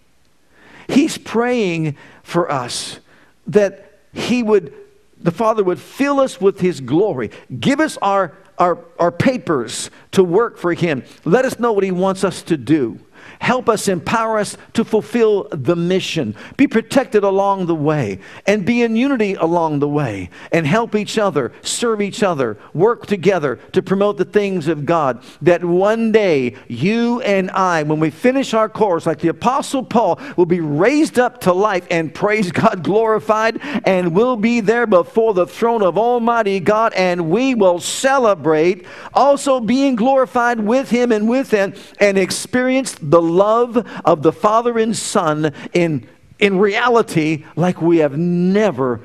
[0.87, 2.99] He's praying for us
[3.47, 4.73] that he would
[5.19, 7.31] the Father would fill us with His glory.
[7.59, 11.03] Give us our, our, our papers to work for Him.
[11.25, 12.99] Let us know what He wants us to do.
[13.39, 16.35] Help us, empower us to fulfill the mission.
[16.57, 21.17] Be protected along the way and be in unity along the way and help each
[21.17, 25.23] other, serve each other, work together to promote the things of God.
[25.41, 30.19] That one day you and I, when we finish our course, like the Apostle Paul,
[30.35, 35.33] will be raised up to life and praise God glorified and we'll be there before
[35.33, 41.29] the throne of Almighty God and we will celebrate also being glorified with Him and
[41.29, 46.07] with Him and experience the love of the Father and Son in,
[46.39, 49.01] in reality like we have never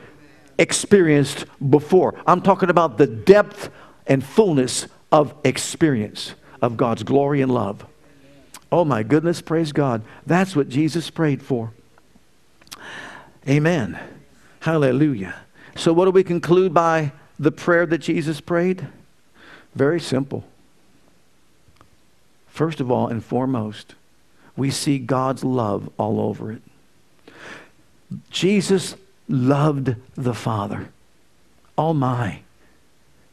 [0.59, 2.15] experienced before.
[2.27, 3.71] I'm talking about the depth
[4.07, 7.85] and fullness of experience of God's glory and love.
[8.71, 10.03] Oh my goodness, praise God.
[10.27, 11.73] That's what Jesus prayed for.
[13.47, 13.99] Amen.
[14.61, 15.35] Hallelujah.
[15.77, 18.87] So, what do we conclude by the prayer that Jesus prayed?
[19.75, 20.45] Very simple.
[22.47, 23.95] First of all and foremost,
[24.57, 26.63] we see God's love all over it.
[28.31, 28.95] Jesus
[29.29, 30.91] loved the Father.
[31.79, 32.41] Oh my.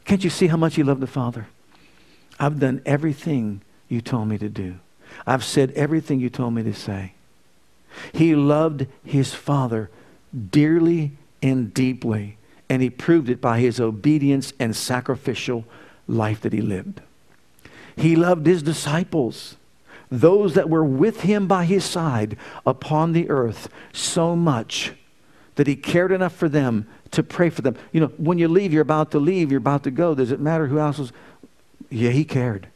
[0.06, 1.48] Can't you see how much he loved the Father?
[2.40, 4.76] I've done everything you told me to do.
[5.28, 7.14] I've said everything you told me to say.
[8.14, 9.90] He loved his Father
[10.52, 11.12] dearly
[11.42, 12.38] and deeply,
[12.70, 15.66] and he proved it by his obedience and sacrificial
[16.08, 17.02] life that he lived.
[17.96, 19.56] He loved his disciples
[20.12, 24.94] those that were with him by his side upon the earth so much
[25.56, 27.76] that he cared enough for them to pray for them.
[27.92, 30.16] You know, when you leave, you're about to leave, you're about to go.
[30.16, 31.12] Does it matter who else was?
[31.90, 32.68] Yeah, he cared.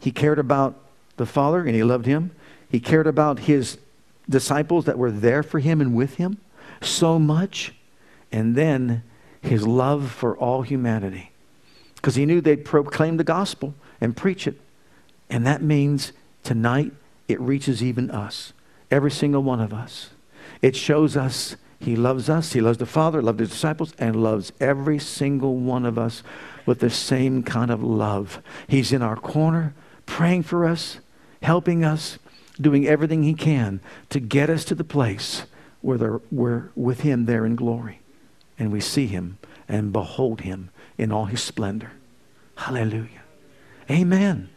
[0.00, 0.76] He cared about
[1.16, 2.32] the Father and he loved him.
[2.68, 3.78] He cared about his
[4.28, 6.38] disciples that were there for him and with him
[6.80, 7.74] so much.
[8.30, 9.02] And then
[9.40, 11.30] his love for all humanity.
[11.96, 14.58] Because he knew they'd proclaim the gospel and preach it.
[15.30, 16.92] And that means Tonight,
[17.28, 18.52] it reaches even us,
[18.90, 20.10] every single one of us.
[20.60, 24.52] It shows us He loves us, He loves the Father, loves His disciples, and loves
[24.60, 26.22] every single one of us
[26.66, 28.40] with the same kind of love.
[28.68, 29.74] He's in our corner,
[30.06, 30.98] praying for us,
[31.42, 32.18] helping us,
[32.60, 33.80] doing everything He can
[34.10, 35.44] to get us to the place
[35.80, 38.00] where we're with Him there in glory.
[38.58, 39.38] And we see Him
[39.68, 41.92] and behold Him in all His splendor.
[42.56, 43.22] Hallelujah.
[43.90, 44.50] Amen.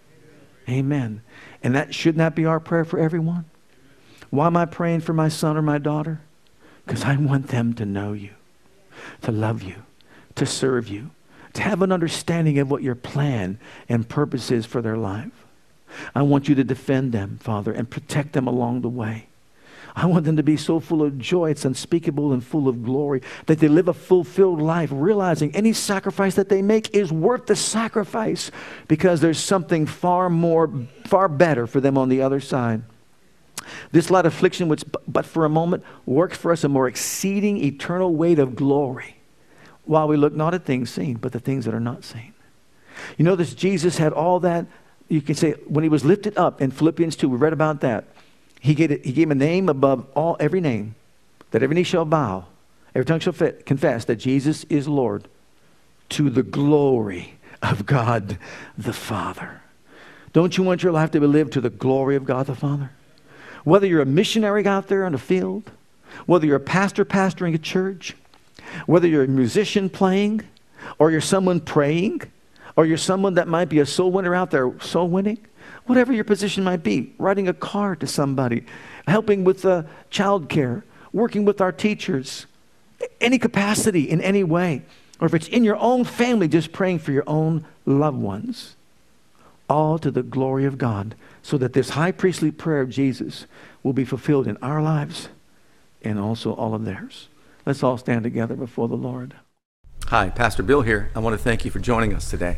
[0.70, 1.22] Amen.
[1.66, 3.46] And that should not that be our prayer for everyone.
[4.30, 6.22] Why am I praying for my son or my daughter?
[6.86, 8.36] Because I want them to know you,
[9.24, 9.78] to love you,
[10.36, 11.10] to serve you,
[11.54, 13.58] to have an understanding of what your plan
[13.90, 15.32] and purpose is for their life.
[16.14, 19.30] I want you to defend them, Father, and protect them along the way.
[19.96, 23.22] I want them to be so full of joy, it's unspeakable and full of glory,
[23.46, 27.56] that they live a fulfilled life, realizing any sacrifice that they make is worth the
[27.56, 28.52] sacrifice
[28.90, 30.70] because there's something far more,
[31.06, 32.84] far better for them on the other side.
[33.92, 38.14] This light affliction, which but for a moment works for us a more exceeding eternal
[38.14, 39.16] weight of glory,
[39.86, 42.34] while we look not at things seen, but the things that are not seen.
[43.18, 44.66] You this Jesus had all that.
[45.08, 48.06] You can say when he was lifted up in Philippians 2, we read about that.
[48.66, 50.96] He gave, he gave a name above all every name,
[51.52, 52.46] that every knee shall bow,
[52.96, 55.28] every tongue shall fit, confess that Jesus is Lord
[56.10, 58.40] to the glory of God
[58.76, 59.62] the Father.
[60.34, 62.90] Don't you want your life to be lived to the glory of God the Father?
[63.66, 65.70] Whether you're a missionary out there in the field,
[66.26, 68.16] whether you're a pastor pastoring a church,
[68.88, 70.42] whether you're a musician playing,
[70.98, 72.24] or you're someone praying,
[72.76, 75.38] or you're someone that might be a soul winner out there soul winning,
[75.86, 78.66] whatever your position might be, writing a card to somebody,
[79.08, 80.84] helping with uh, child care,
[81.14, 82.46] working with our teachers,
[83.22, 84.82] any capacity in any way,
[85.20, 88.76] or if it's in your own family, just praying for your own loved ones,
[89.70, 93.46] all to the glory of God, so that this high priestly prayer of Jesus
[93.84, 95.30] will be fulfilled in our lives
[96.02, 97.30] and also all of theirs.
[97.66, 99.36] Let's all stand together before the Lord.
[100.08, 101.10] Hi, Pastor Bill here.
[101.16, 102.58] I want to thank you for joining us today.